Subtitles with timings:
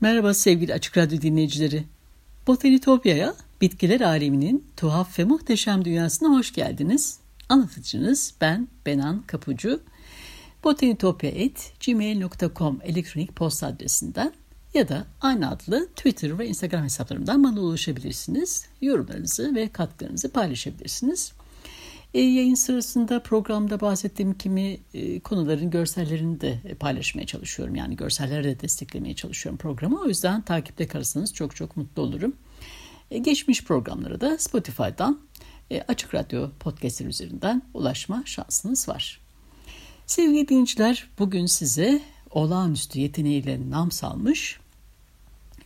[0.00, 1.84] Merhaba sevgili Açık Radyo dinleyicileri.
[2.46, 7.18] Botanitopya'ya, bitkiler aleminin tuhaf ve muhteşem dünyasına hoş geldiniz.
[7.48, 9.80] Anlatıcınız ben Benan Kapucu.
[10.64, 14.32] botanitopya.gmail.com elektronik posta adresinden
[14.74, 18.66] ya da aynı adlı Twitter ve Instagram hesaplarımdan bana ulaşabilirsiniz.
[18.80, 21.32] Yorumlarınızı ve katkılarınızı paylaşabilirsiniz.
[22.14, 27.74] E, yayın sırasında programda bahsettiğim kimi e, konuların görsellerini de paylaşmaya çalışıyorum.
[27.74, 30.00] Yani görselleri de desteklemeye çalışıyorum programı.
[30.00, 32.36] O yüzden takipte kalırsanız çok çok mutlu olurum.
[33.10, 35.20] E, geçmiş programlara da Spotify'dan
[35.88, 39.20] Açık Radyo podcastler üzerinden ulaşma şansınız var.
[40.06, 44.60] Sevgili dinleyiciler bugün size olağanüstü yeteneğiyle nam salmış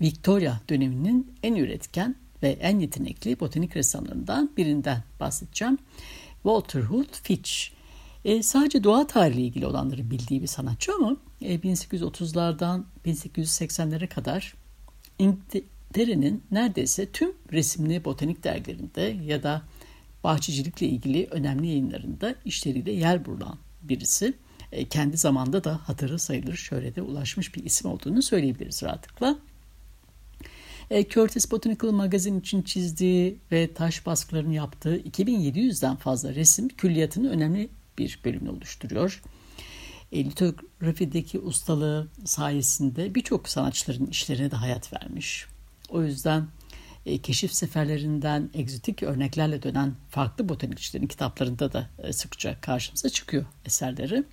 [0.00, 5.78] Victoria döneminin en üretken ve en yetenekli botanik ressamlarından birinden bahsedeceğim.
[6.42, 7.52] Walter Hood Fitch.
[8.24, 14.54] E, sadece doğa tarihiyle ilgili olanları bildiği bir sanatçı ama e, 1830'lardan 1880'lere kadar
[15.18, 19.62] İngiltere'nin neredeyse tüm resimli botanik dergilerinde ya da
[20.24, 24.34] bahçecilikle ilgili önemli yayınlarında işleriyle yer bulan birisi.
[24.72, 29.38] E, kendi zamanda da hatırı sayılır şöhrete ulaşmış bir isim olduğunu söyleyebiliriz rahatlıkla.
[30.90, 37.68] E, Curtis Botanical Magazine için çizdiği ve taş baskılarını yaptığı 2700'den fazla resim külliyatının önemli
[37.98, 39.22] bir bölümünü oluşturuyor.
[40.12, 45.46] E, litografideki ustalığı sayesinde birçok sanatçıların işlerine de hayat vermiş.
[45.88, 46.46] O yüzden
[47.06, 54.24] e, keşif seferlerinden egzotik örneklerle dönen farklı botanikçilerin kitaplarında da e, sıkça karşımıza çıkıyor eserleri.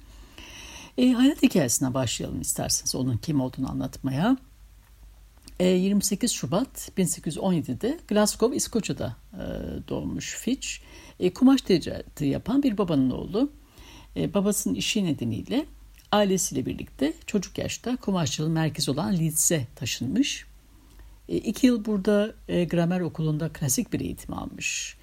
[0.97, 4.37] E, hayat hikayesine başlayalım isterseniz onun kim olduğunu anlatmaya.
[5.59, 9.43] 28 e, Şubat 1817'de Glasgow, İskoçya'da e,
[9.87, 10.67] doğmuş Fitch.
[11.19, 13.51] E, kumaş ticareti yapan bir babanın oğlu.
[14.33, 15.65] Babasının işi nedeniyle
[16.11, 20.45] ailesiyle birlikte çocuk yaşta kumaşçılığın merkezi olan Leeds'e taşınmış.
[21.27, 24.97] İki yıl burada gramer okulunda klasik bir eğitim almış.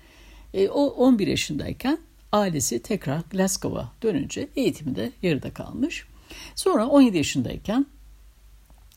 [0.71, 1.99] O 11 yaşındayken
[2.33, 6.07] ailesi tekrar Glasgow'a dönünce eğitimi de yarıda kalmış.
[6.55, 7.87] Sonra 17 yaşındayken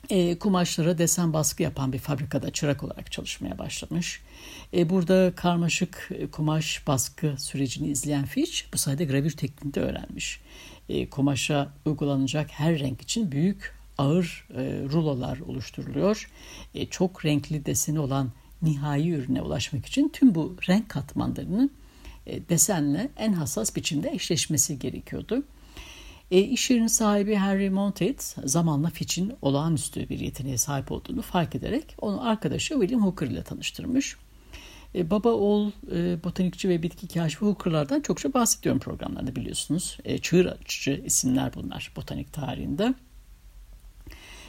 [0.09, 4.21] e, kumaşlara desen baskı yapan bir fabrikada çırak olarak çalışmaya başlamış.
[4.73, 10.41] E, burada karmaşık e, kumaş baskı sürecini izleyen Fitch bu sayede gravür tekniğini de öğrenmiş.
[10.89, 16.31] E, kumaşa uygulanacak her renk için büyük ağır e, rulolar oluşturuluyor.
[16.75, 18.31] E, çok renkli deseni olan
[18.61, 21.71] nihai ürüne ulaşmak için tüm bu renk katmanlarının
[22.25, 25.43] e, desenle en hassas biçimde eşleşmesi gerekiyordu.
[26.31, 31.95] E, iş yerinin sahibi Henry Monteith zamanla Fitch'in olağanüstü bir yeteneğe sahip olduğunu fark ederek
[32.01, 34.17] onu arkadaşı William Hooker ile tanıştırmış.
[34.95, 39.97] E, baba oğul e, botanikçi ve bitki kaşifi Hooker'lardan çokça bahsediyorum programlarda biliyorsunuz.
[40.03, 42.93] E, çığır açıcı isimler bunlar botanik tarihinde.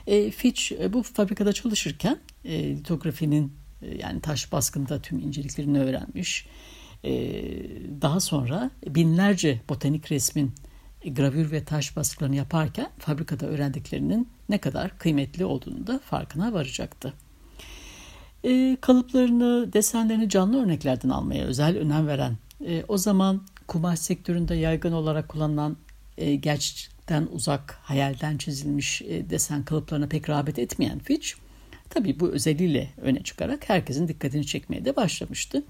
[0.06, 3.52] E, Fitch e, bu fabrikada çalışırken e, litografinin
[3.82, 6.46] e, yani taş baskında tüm inceliklerini öğrenmiş.
[7.04, 7.12] E,
[8.02, 10.52] daha sonra binlerce botanik resmin
[11.06, 17.12] gravür ve taş baskılarını yaparken fabrikada öğrendiklerinin ne kadar kıymetli olduğunu da farkına varacaktı.
[18.44, 24.92] E, kalıplarını, desenlerini canlı örneklerden almaya özel önem veren, e, o zaman kumaş sektöründe yaygın
[24.92, 25.76] olarak kullanılan
[26.19, 31.28] e, gerçekten uzak, hayalden çizilmiş e, desen kalıplarına pek rağbet etmeyen Fitch,
[31.90, 35.62] tabii bu özelliğiyle öne çıkarak herkesin dikkatini çekmeye de başlamıştı.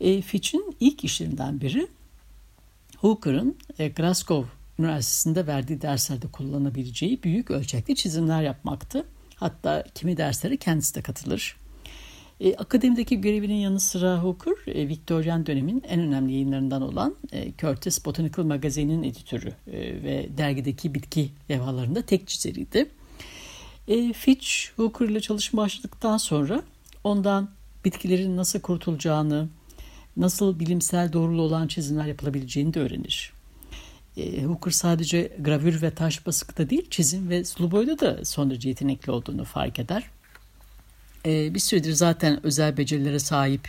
[0.00, 1.88] E, Fitch'in ilk işlerinden biri
[3.00, 4.48] Hooker'ın e, Glasgow
[4.78, 9.06] Üniversitesi'nde verdiği derslerde kullanabileceği büyük ölçekli çizimler yapmaktı.
[9.36, 11.56] Hatta kimi derslere kendisi de katılır.
[12.40, 18.04] E, akademideki görevinin yanı sıra Hooker, e, Victorian dönemin en önemli yayınlarından olan e, Curtis
[18.04, 22.90] Botanical Magazine'in editörü e, ve dergideki bitki levhalarında tek çizeriydi.
[23.88, 26.62] E, Fitch, Hooker ile çalışma başladıktan sonra
[27.04, 27.50] ondan
[27.84, 29.48] bitkilerin nasıl kurtulacağını,
[30.16, 33.32] nasıl bilimsel doğrulu olan çizimler yapılabileceğini de öğrenir.
[34.16, 38.68] E, Hooker sadece gravür ve taş basıkta değil, çizim ve sulu boyda da son derece
[38.68, 40.10] yetenekli olduğunu fark eder.
[41.26, 43.68] E, bir süredir zaten özel becerilere sahip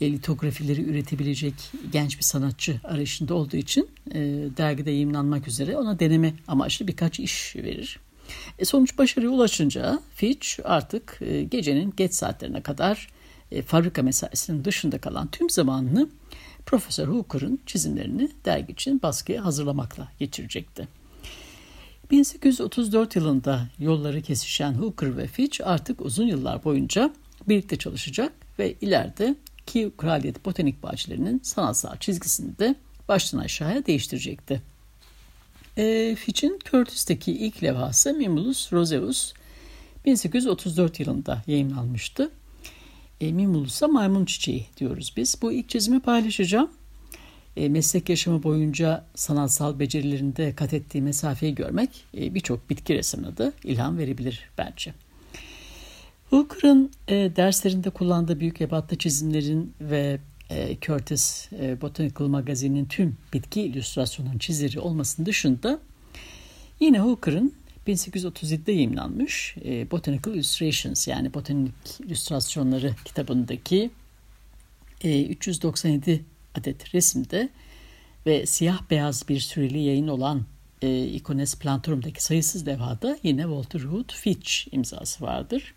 [0.00, 1.54] e, litografileri üretebilecek
[1.92, 4.18] genç bir sanatçı arayışında olduğu için e,
[4.56, 7.98] dergide yayınlanmak üzere ona deneme amaçlı birkaç iş verir.
[8.58, 13.08] E, sonuç başarıya ulaşınca Fitch artık e, gecenin geç saatlerine kadar
[13.52, 16.08] e, fabrika mesaisinin dışında kalan tüm zamanını
[16.66, 20.88] Profesör Hooker'ın çizimlerini dergi için baskıya hazırlamakla geçirecekti.
[22.10, 27.10] 1834 yılında yolları kesişen Hooker ve Fitch artık uzun yıllar boyunca
[27.48, 29.34] birlikte çalışacak ve ileride
[29.66, 32.74] Kiev Kraliyet Botanik Bahçelerinin sanatsal çizgisini de
[33.08, 34.62] baştan aşağıya değiştirecekti.
[35.76, 39.32] E, Fitch'in Curtis'teki ilk levhası Mimulus roseus
[40.04, 42.30] 1834 yılında yayınlanmıştı.
[43.22, 45.36] E, Mimulus'a maymun çiçeği diyoruz biz.
[45.42, 46.70] Bu ilk çizimi paylaşacağım.
[47.56, 53.52] E, meslek yaşamı boyunca sanatsal becerilerinde kat ettiği mesafeyi görmek e, birçok bitki resmine de
[53.64, 54.94] ilham verebilir bence.
[56.30, 60.18] Hooker'ın e, derslerinde kullandığı büyük ebatlı çizimlerin ve
[60.50, 65.78] e, Curtis e, Botanical Magazine'in tüm bitki illüstrasyonunun çizeri olmasının dışında
[66.80, 67.52] yine Hooker'ın
[67.86, 73.90] 1837'de yayınlanmış e, Botanical Illustrations yani botanik illüstrasyonları kitabındaki
[75.04, 76.24] e, 397
[76.54, 77.48] adet resimde
[78.26, 80.44] ve siyah beyaz bir süreli yayın olan
[80.82, 85.74] e, Icones Planturum'daki sayısız levhada yine Walter Hood Fitch imzası vardır.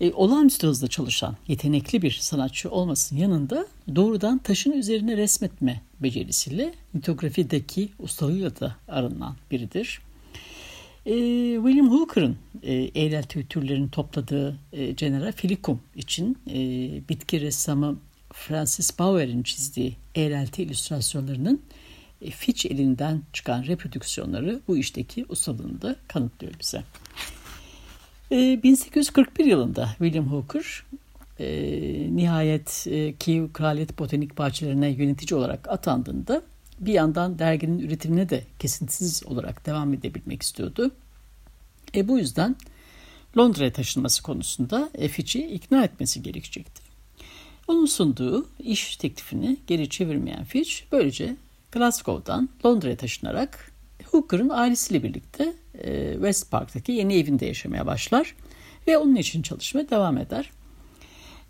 [0.00, 7.88] E, olağanüstü hızlı çalışan, yetenekli bir sanatçı olmasının yanında doğrudan taşın üzerine resmetme becerisiyle litografideki
[7.98, 10.00] ustalığıyla da arınan biridir.
[11.06, 11.12] E,
[11.54, 16.58] William Hooker'ın e, eğrelti türlerini topladığı e, Genera Filicum için e,
[17.08, 17.98] bitki ressamı
[18.32, 21.62] Francis Bauer'in çizdiği eğrelti illüstrasyonlarının
[22.22, 26.82] e, Fitch elinden çıkan reprodüksiyonları bu işteki ustalığını da kanıtlıyor bize.
[28.30, 30.84] 1841 ee, yılında William Hooker
[31.40, 31.46] e,
[32.16, 36.42] nihayet e, Kiev Kraliyet Botanik Bahçelerine yönetici olarak atandığında
[36.80, 40.90] bir yandan derginin üretimine de kesintisiz olarak devam edebilmek istiyordu.
[41.94, 42.56] E, bu yüzden
[43.38, 46.82] Londra'ya taşınması konusunda Fitch'i ikna etmesi gerekecekti.
[47.68, 51.36] Onun sunduğu iş teklifini geri çevirmeyen Fitch böylece
[51.72, 53.72] Glasgow'dan Londra'ya taşınarak
[54.04, 58.34] Hooker'ın ailesiyle birlikte e, West Park'taki yeni evinde yaşamaya başlar
[58.86, 60.50] ve onun için çalışmaya devam eder.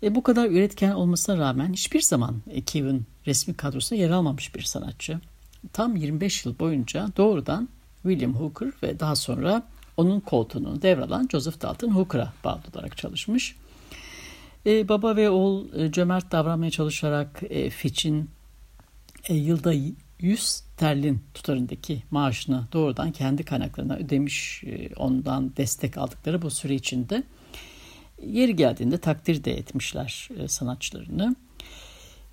[0.03, 5.19] E, bu kadar üretken olmasına rağmen hiçbir zaman Kevin resmi kadrosuna yer almamış bir sanatçı.
[5.73, 7.69] Tam 25 yıl boyunca doğrudan
[8.01, 9.63] William Hooker ve daha sonra
[9.97, 13.55] onun koltuğunu devralan Joseph Dalton Hooker'a bağlı olarak çalışmış.
[14.65, 18.29] E, baba ve oğul e, cömert davranmaya çalışarak e, Fitch'in
[19.29, 19.73] e, yılda
[20.19, 27.23] 100 sterlin tutarındaki maaşını doğrudan kendi kaynaklarına ödemiş e, ondan destek aldıkları bu süre içinde
[28.27, 31.35] yeri geldiğinde takdir de etmişler e, sanatçılarını.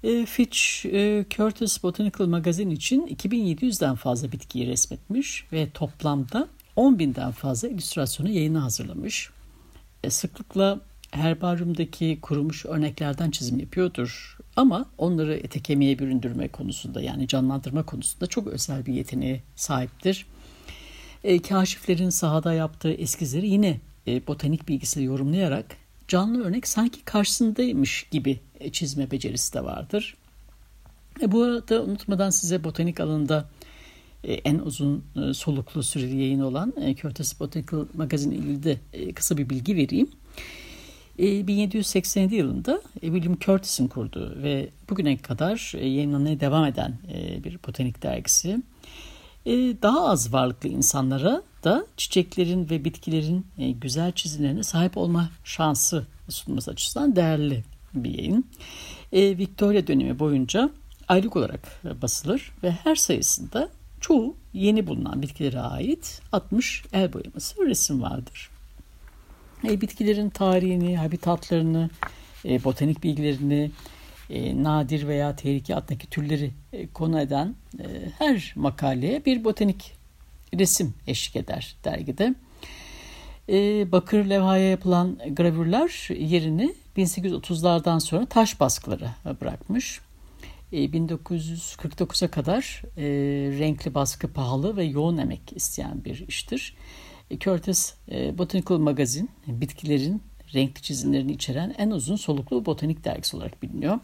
[0.04, 0.60] E, Fitch
[1.30, 9.30] Curtis Botanical Magazine için 2700'den fazla bitkiyi resmetmiş ve toplamda 10.000'den fazla illüstrasyonu yayına hazırlamış.
[10.08, 10.80] Sıklıkla
[11.10, 14.38] herbaryumdaki kurumuş örneklerden çizim yapıyordur.
[14.56, 20.26] Ama onları ete kemiğe büründürme konusunda yani canlandırma konusunda çok özel bir yeteneğe sahiptir.
[21.24, 25.76] E, kaşiflerin sahada yaptığı eskizleri yine e, botanik bilgisiyle yorumlayarak
[26.08, 30.16] canlı örnek sanki karşısındaymış gibi e, çizme becerisi de vardır.
[31.22, 33.48] E, bu arada unutmadan size botanik alanında
[34.24, 38.78] e, en uzun soluklu süreli yayın olan Curtis Botanical Magazine ilgili de
[39.14, 40.08] kısa bir bilgi vereyim.
[41.18, 46.98] 1787 e, yılında William Curtis'in kurduğu ve bugüne kadar yayınlanmaya devam eden
[47.44, 48.62] bir botanik dergisi.
[49.82, 53.46] Daha az varlıklı insanlara da çiçeklerin ve bitkilerin
[53.80, 57.64] güzel çizimlerine sahip olma şansı sunması açısından değerli
[57.94, 58.44] bir yayın.
[59.12, 60.70] Victoria dönemi boyunca
[61.08, 63.68] aylık olarak basılır ve her sayısında
[64.00, 68.50] çoğu yeni bulunan bitkilere ait 60 el boyaması resim vardır
[69.64, 71.90] e, bitkilerin tarihini, habitatlarını,
[72.44, 73.70] e, botanik bilgilerini,
[74.30, 77.84] e, nadir veya tehlike altındaki türleri e, konu eden e,
[78.18, 79.92] her makaleye bir botanik
[80.58, 82.34] resim eşlik eder dergide.
[83.48, 90.00] E, bakır levhaya yapılan gravürler yerini 1830'lardan sonra taş baskıları bırakmış.
[90.72, 93.04] E, 1949'a kadar e,
[93.58, 96.76] renkli baskı pahalı ve yoğun emek isteyen bir iştir.
[97.40, 100.22] Curtis e, Botanical Magazine bitkilerin
[100.54, 103.98] renkli çizimlerini içeren en uzun soluklu botanik dergisi olarak biliniyor.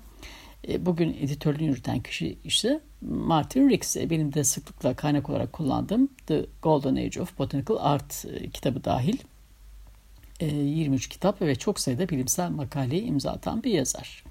[0.68, 3.96] E, bugün editörlüğünü yürüten kişi ise Martin Ricks.
[3.96, 9.18] E, benim de sıklıkla kaynak olarak kullandığım The Golden Age of Botanical Art kitabı dahil.
[10.40, 14.24] 23 kitap ve çok sayıda bilimsel makaleyi imza atan bir yazar.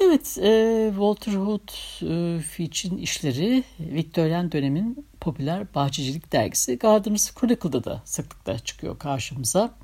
[0.00, 1.68] Evet, e, Walter Hood
[2.02, 9.74] e, Fitch'in işleri Victorian dönemin popüler bahçecilik dergisi Gardeners Chronicle'da da sıklıkla çıkıyor karşımıza.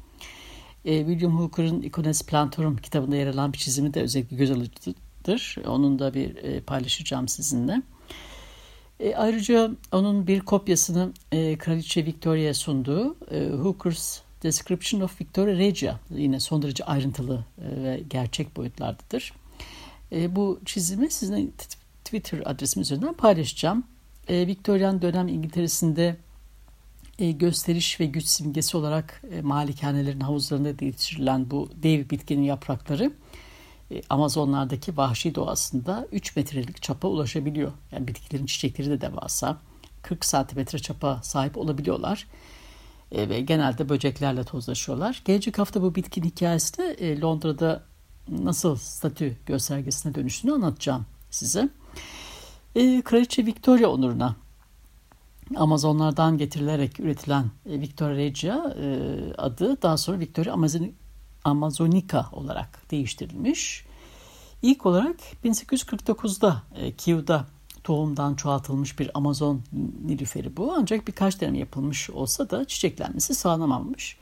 [0.85, 4.51] E, William Hooker'ın Icones Plantorum kitabında yer alan bir çizimi de özellikle göz
[5.29, 5.67] alıcıdır.
[5.67, 7.83] Onun da bir e, paylaşacağım sizinle.
[9.01, 16.01] E, ayrıca onun bir kopyasını e, Kraliçe Victoria'ya sunduğu e, Hooker's Description of Victoria Regia
[16.11, 19.33] yine son derece ayrıntılı e, ve gerçek boyutlardadır.
[20.13, 21.55] E, bu çizimi sizin
[22.05, 23.85] Twitter adresim üzerinden paylaşacağım.
[24.29, 26.17] E, Victorian dönem İngiltere'sinde
[27.19, 33.13] e, gösteriş ve güç simgesi olarak e, malikanelerin havuzlarında yetiştirilen bu dev bitkinin yaprakları
[34.11, 37.73] Amazonlardaki vahşi doğasında 3 metrelik çapa ulaşabiliyor.
[37.93, 39.59] Yani bitkilerin çiçekleri de devasa.
[40.03, 42.27] 40 santimetre çapa sahip olabiliyorlar.
[43.13, 45.23] E, ve genelde böceklerle tozlaşıyorlar.
[45.25, 47.83] Gelecek hafta bu bitkinin hikayesini e, Londra'da
[48.29, 51.69] nasıl statü göstergesine dönüştüğünü anlatacağım size.
[52.75, 54.37] E, Kraliçe Victoria onuruna
[55.57, 60.93] Amazonlardan getirilerek üretilen e, Victoria Regia e, adı daha sonra Victoria Amazon,
[61.47, 63.85] Amazonica olarak değiştirilmiş.
[64.63, 67.47] İlk olarak 1849'da e, Kiev'da
[67.85, 69.63] tohumdan çoğaltılmış bir Amazon
[70.07, 70.75] nilüferi bu.
[70.79, 74.19] Ancak birkaç deneme yapılmış olsa da çiçeklenmesi sağlanamamış.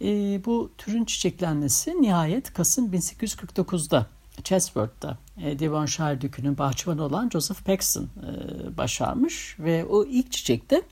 [0.00, 0.06] E,
[0.44, 4.06] bu türün çiçeklenmesi nihayet Kasım 1849'da
[4.44, 10.82] Chatsworth'ta e, Devonshire Dükü'nün bahçıvanı olan Joseph Paxton e, başarmış ve o ilk çiçek de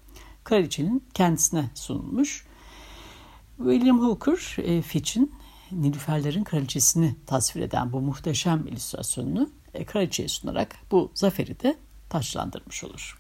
[0.45, 2.47] kraliçenin kendisine sunulmuş.
[3.57, 5.33] William Hooker e, Fitch'in
[5.73, 11.77] Nilüferlerin kraliçesini tasvir eden bu muhteşem illüstrasyonunu e, kraliçeye sunarak bu zaferi de
[12.09, 13.19] taçlandırmış olur.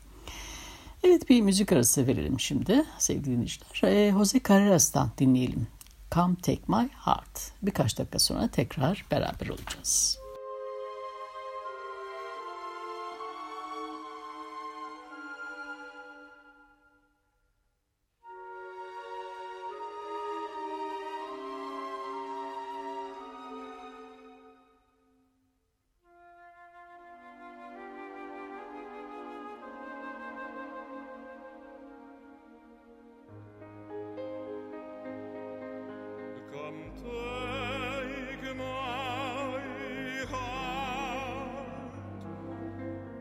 [1.04, 3.82] Evet bir müzik arası verelim şimdi sevgili dinleyiciler.
[3.82, 5.66] E, Jose Carreras'tan dinleyelim.
[6.12, 7.52] Come Take My Heart.
[7.62, 10.25] Birkaç dakika sonra tekrar beraber olacağız.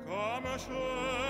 [0.07, 1.24] Come, show.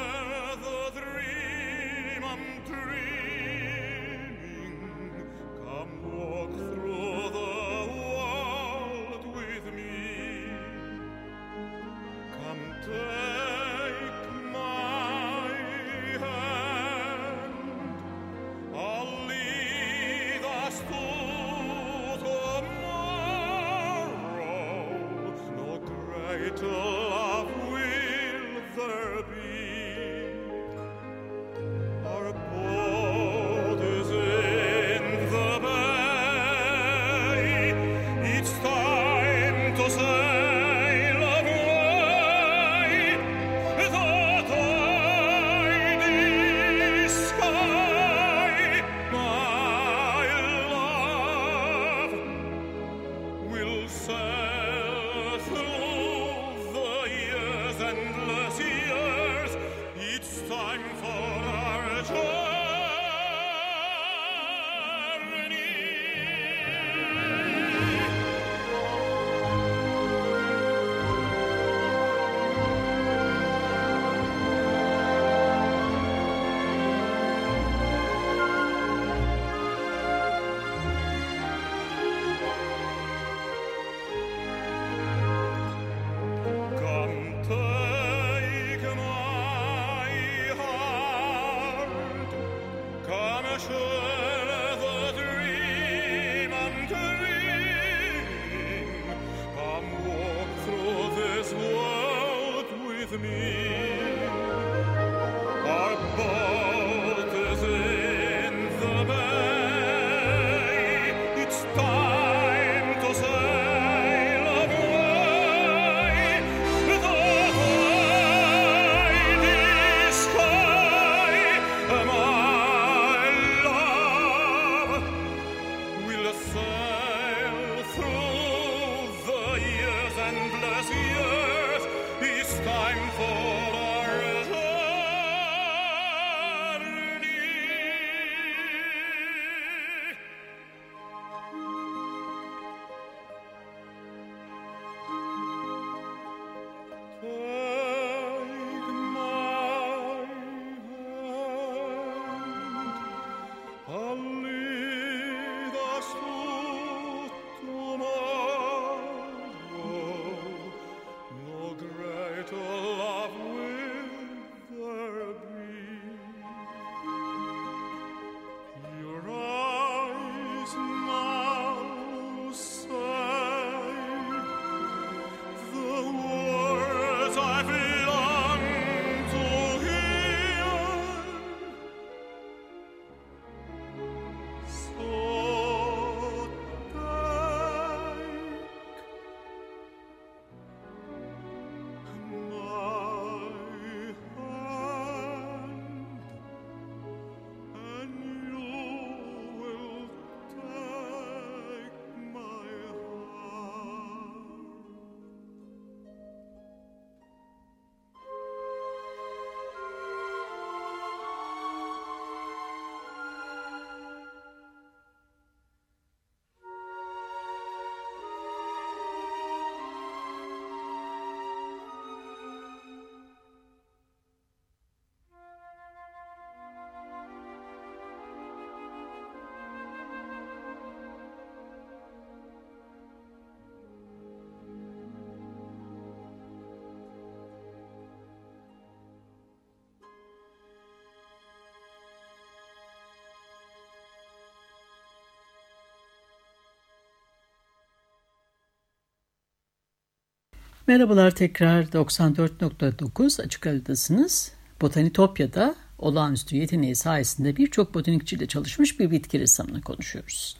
[250.87, 254.51] Merhabalar tekrar 94.9 Açık Radyo'dasınız.
[254.81, 260.57] Botanitopya'da olağanüstü yeteneği sayesinde birçok botanikçiyle çalışmış bir bitki ressamını konuşuyoruz.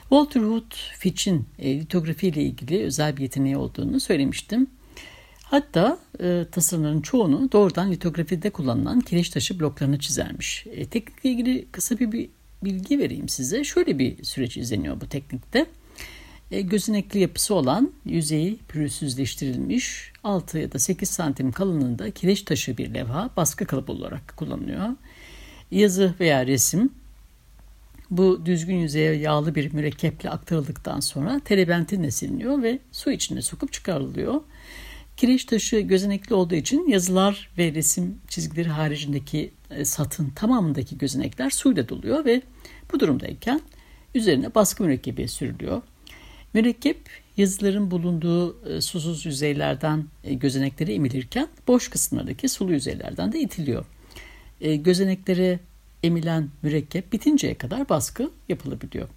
[0.00, 4.66] Walter Hood Fitch'in e, litografi ile ilgili özel bir yeteneği olduğunu söylemiştim.
[5.42, 10.66] Hatta e, tasarımların çoğunu doğrudan litografide kullanılan kireç taşı bloklarını çizermiş.
[10.70, 12.28] E, teknikle ilgili kısa bir, bir
[12.64, 13.64] bilgi vereyim size.
[13.64, 15.66] Şöyle bir süreç izleniyor bu teknikte.
[16.52, 22.94] E, gözenekli yapısı olan yüzeyi pürüzsüzleştirilmiş 6 ya da 8 santim kalınlığında kireç taşı bir
[22.94, 24.88] levha baskı kalıbı olarak kullanılıyor.
[25.70, 26.90] Yazı veya resim
[28.10, 34.40] bu düzgün yüzeye yağlı bir mürekkeple aktarıldıktan sonra terebentinle siliniyor ve su içine sokup çıkarılıyor.
[35.16, 41.88] Kireç taşı gözenekli olduğu için yazılar ve resim çizgileri haricindeki e, satın tamamındaki gözenekler suyla
[41.88, 42.42] doluyor ve
[42.92, 43.60] bu durumdayken
[44.14, 45.82] üzerine baskı mürekkebi sürülüyor.
[46.54, 46.98] Mürekkep
[47.36, 53.84] yazıların bulunduğu e, susuz yüzeylerden e, gözeneklere emilirken boş kısımlardaki sulu yüzeylerden de itiliyor.
[54.60, 55.60] E, gözeneklere
[56.02, 59.08] emilen mürekkep bitinceye kadar baskı yapılabiliyor.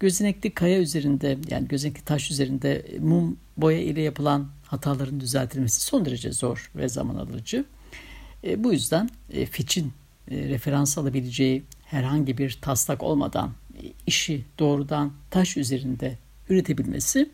[0.00, 6.32] Gözenekli kaya üzerinde yani gözenekli taş üzerinde mum boya ile yapılan hataların düzeltilmesi son derece
[6.32, 7.64] zor ve zaman alıcı.
[8.56, 9.10] bu yüzden
[9.50, 9.92] Fitch'in
[10.30, 13.52] referans alabileceği herhangi bir taslak olmadan
[14.06, 16.18] işi doğrudan taş üzerinde
[16.48, 17.30] üretebilmesi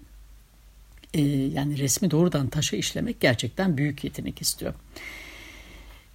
[1.14, 4.74] e, yani resmi doğrudan taşa işlemek gerçekten büyük yetenek istiyor.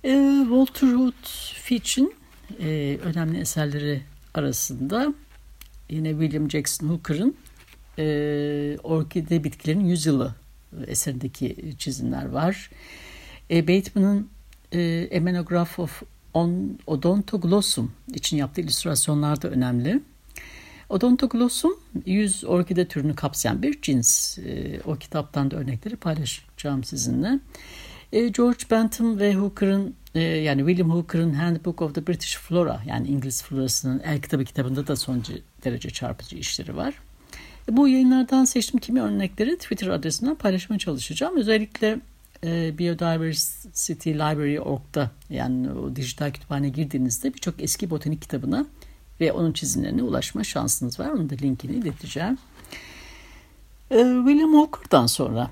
[0.03, 2.13] E, Walter Hood Fitch'in
[2.59, 4.01] e, önemli eserleri
[4.33, 5.13] arasında
[5.89, 7.35] yine William Jackson Hooker'ın
[7.99, 10.35] e, Orkide Bitkilerin Yüzyılı
[10.87, 12.69] eserindeki çizimler var.
[13.51, 14.29] E, Bateman'ın
[14.71, 16.03] e, Emenograph of
[16.33, 20.01] On Odontoglossum için yaptığı illüstrasyonlar da önemli.
[20.89, 24.37] Odontoglossum 100 orkide türünü kapsayan bir cins.
[24.37, 27.39] E, o kitaptan da örnekleri paylaşacağım sizinle.
[28.11, 33.07] E, George Bentham ve Hooker'ın e, yani William Hooker'ın Handbook of the British Flora yani
[33.07, 35.23] İngiliz florasının el kitabı kitabında da son
[35.63, 36.93] derece çarpıcı işleri var.
[37.71, 41.37] Bu yayınlardan seçtiğim kimi örnekleri Twitter adresinden paylaşmaya çalışacağım.
[41.37, 41.99] Özellikle
[42.43, 48.65] e, Biodiversity Library.org'da yani o dijital kütüphane girdiğinizde birçok eski botanik kitabına
[49.19, 51.09] ve onun çizimlerine ulaşma şansınız var.
[51.09, 52.37] Onun da linkini ileteceğim.
[53.91, 55.51] Ee, William Hooker'dan sonra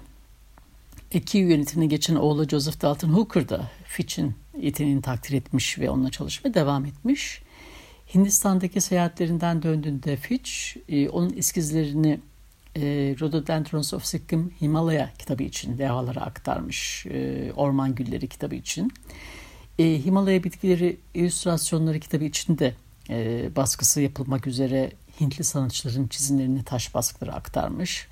[1.12, 6.54] iki yönetimine geçen oğlu Joseph Dalton Hooker da Fitch'in yeteneğini takdir etmiş ve onunla çalışmaya
[6.54, 7.42] devam etmiş.
[8.16, 10.52] Hindistan'daki seyahatlerinden döndüğünde Fitch
[10.90, 12.20] e, onun eskizlerini
[12.76, 12.82] e,
[13.20, 17.06] Rhododendrons of Sikkim Himalaya kitabı için dehalara aktarmış.
[17.06, 18.92] E, Orman Gülleri kitabı için.
[19.80, 22.74] Himalaya bitkileri illüstrasyonları kitabı için de
[23.10, 28.08] e, baskısı yapılmak üzere Hintli sanatçıların çizimlerini taş baskılara aktarmış.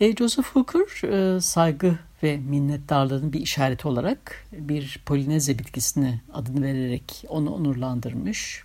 [0.00, 7.24] E, Joseph Hooker e, saygı ve minnettarlığın bir işareti olarak bir Polinezya bitkisine adını vererek
[7.28, 8.64] onu onurlandırmış.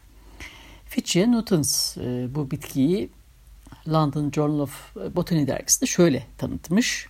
[0.86, 3.10] Fitchie Newtons e, bu bitkiyi
[3.88, 7.08] London Journal of Botany dergisinde şöyle tanıtmış.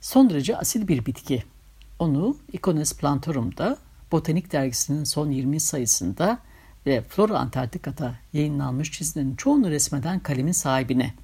[0.00, 1.42] Son derece asil bir bitki.
[1.98, 3.78] Onu Icones Plantorum'da
[4.12, 6.38] Botanik dergisinin son 20 sayısında
[6.86, 11.14] ve Flora Antarktika'da yayınlanmış çizilerin çoğunu resmeden kalemin sahibine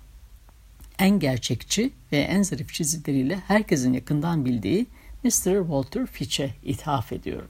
[0.98, 4.86] en gerçekçi ve en zarif çizileriyle herkesin yakından bildiği
[5.24, 5.60] Mr.
[5.60, 7.48] Walter Fitch'e ithaf ediyorum.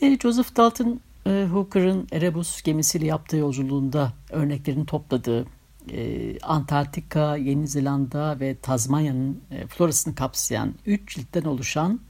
[0.00, 5.46] E, Joseph Dalton e, Hooker'ın Erebus gemisiyle yaptığı yolculuğunda örneklerini topladığı
[5.92, 12.00] e, Antarktika, Yeni Zelanda ve Tazmanya'nın e, florasını kapsayan 3 ciltten oluşan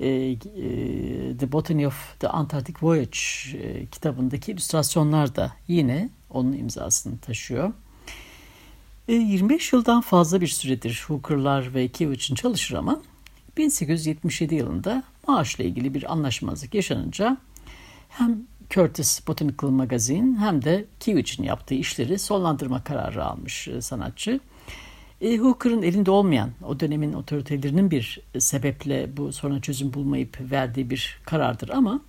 [0.00, 0.38] e, e,
[1.38, 3.18] The Botany of the Antarctic Voyage
[3.54, 7.72] e, kitabındaki illüstrasyonlar da yine onun imzasını taşıyor.
[9.08, 13.02] 25 yıldan fazla bir süredir Hooker'lar ve için çalışır ama
[13.56, 17.36] 1877 yılında maaşla ilgili bir anlaşmazlık yaşanınca
[18.08, 20.84] hem Curtis Botanical Magazine hem de
[21.18, 24.40] için yaptığı işleri sonlandırma kararı almış sanatçı.
[25.20, 31.20] E, Hooker'ın elinde olmayan o dönemin otoritelerinin bir sebeple bu soruna çözüm bulmayıp verdiği bir
[31.24, 32.00] karardır ama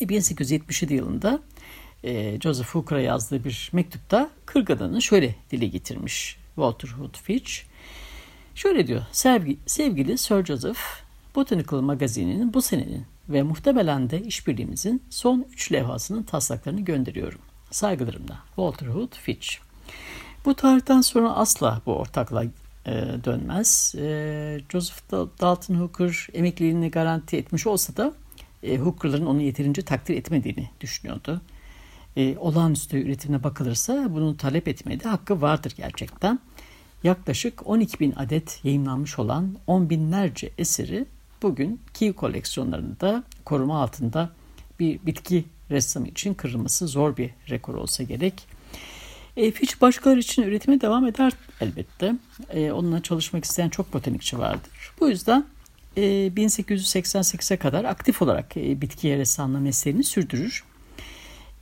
[0.00, 1.40] 1877 yılında
[2.04, 7.52] e, Joseph Hooker'a yazdığı bir mektupta kırgınlığını şöyle dile getirmiş Walter Hood Fitch.
[8.54, 10.80] Şöyle diyor, Sevgi, sevgili Sir Joseph,
[11.34, 17.40] Botanical Magazine'in bu senenin ve muhtemelen de işbirliğimizin son üç levhasının taslaklarını gönderiyorum.
[17.70, 19.48] Saygılarımla Walter Hood Fitch.
[20.44, 22.44] Bu tarihten sonra asla bu ortaklığa
[22.86, 22.92] e,
[23.24, 23.94] dönmez.
[23.98, 28.12] E, Joseph Dalton Hooker emekliliğini garanti etmiş olsa da
[28.62, 31.40] e, Hooker'ların onu yeterince takdir etmediğini düşünüyordu.
[32.16, 36.38] E, olağanüstü üretimine bakılırsa bunu talep etmeye de hakkı vardır gerçekten.
[37.02, 41.06] yaklaşık 12 bin adet yayınlanmış olan on binlerce eseri
[41.42, 44.30] bugün Kiev koleksiyonlarında koruma altında
[44.80, 48.46] bir bitki ressamı için kırılması zor bir rekor olsa gerek.
[49.36, 52.14] E, Fitch başkaları için üretime devam eder elbette.
[52.50, 54.70] E, onunla çalışmak isteyen çok botanikçi vardır.
[55.00, 55.44] Bu yüzden
[55.96, 56.02] e,
[56.36, 60.64] 1888'e kadar aktif olarak e, bitki ressamlığı mesleğini sürdürür.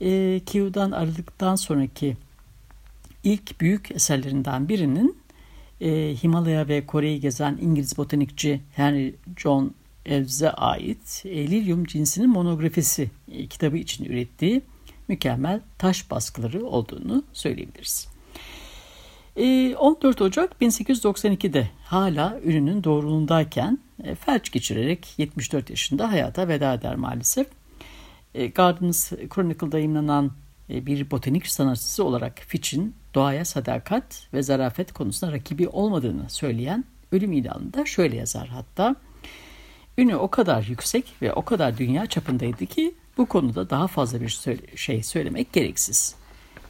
[0.01, 2.17] E, Kiev'den ayrıldıktan sonraki
[3.23, 5.17] ilk büyük eserlerinden birinin
[5.81, 9.73] e, Himalaya ve Kore'yi gezen İngiliz botanikçi Henry John
[10.05, 14.61] Elves'e ait e, Lilium cinsinin monografisi e, kitabı için ürettiği
[15.11, 18.07] mükemmel taş baskıları olduğunu söyleyebiliriz.
[19.35, 26.95] 14 e, Ocak 1892'de hala ürünün doğruluğundayken e, felç geçirerek 74 yaşında hayata veda eder
[26.95, 27.47] maalesef.
[28.55, 30.31] Gardens Chronicle'da yayınlanan
[30.69, 37.85] bir botanik sanatçısı olarak Fitch'in doğaya sadakat ve zarafet konusunda rakibi olmadığını söyleyen ölüm ilanında
[37.85, 38.95] şöyle yazar hatta.
[39.97, 44.39] Ünü o kadar yüksek ve o kadar dünya çapındaydı ki bu konuda daha fazla bir
[44.75, 46.15] şey söylemek gereksiz.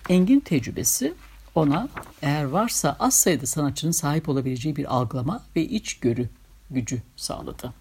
[0.09, 1.13] Engin tecrübesi
[1.55, 1.89] ona
[2.21, 6.29] eğer varsa az sayıda sanatçının sahip olabileceği bir algılama ve içgörü
[6.71, 7.73] gücü sağladı.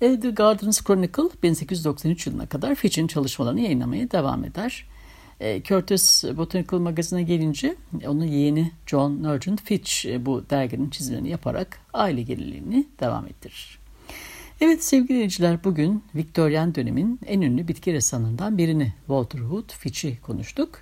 [0.00, 4.86] The Gardens Chronicle 1893 yılına kadar Fitch'in çalışmalarını yayınlamaya devam eder.
[5.40, 11.80] E, Curtis Botanical Magazine'e gelince onun yeğeni John Nugent Fitch e, bu derginin çizimlerini yaparak
[11.92, 13.78] aile geleneğini devam ettirir.
[14.60, 20.78] Evet sevgili dinleyiciler bugün Viktoryen dönemin en ünlü bitki ressamlarından birini Walter Hood Fitch'i konuştuk.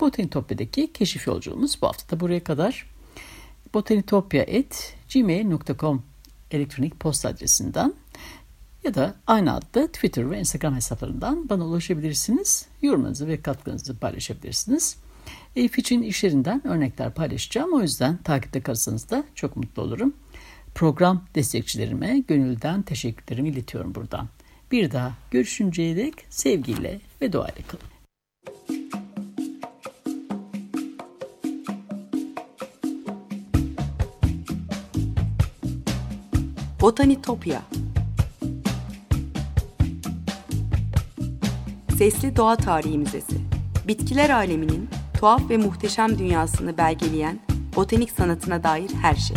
[0.00, 2.86] Botanitopya'daki keşif yolculuğumuz bu hafta da buraya kadar.
[3.74, 6.02] botanitopya.gmail.com
[6.50, 7.94] elektronik posta adresinden
[8.84, 12.66] ya da aynı adlı Twitter ve Instagram hesaplarından bana ulaşabilirsiniz.
[12.82, 14.96] Yorumlarınızı ve katkınızı paylaşabilirsiniz.
[15.56, 17.72] E, Fitch'in işlerinden örnekler paylaşacağım.
[17.72, 20.14] O yüzden takipte kalırsanız da çok mutlu olurum.
[20.74, 24.28] Program destekçilerime gönülden teşekkürlerimi iletiyorum buradan.
[24.72, 27.92] Bir daha görüşünceye dek sevgiyle ve duayla kalın.
[36.80, 37.62] Botanitopya
[41.98, 43.36] Sesli Doğa Tarihi Müzesi
[43.88, 47.40] Bitkiler aleminin tuhaf ve muhteşem dünyasını belgeleyen
[47.76, 49.36] botanik sanatına dair her şey.